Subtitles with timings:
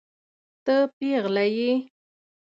[0.65, 1.71] ته پيغله يې.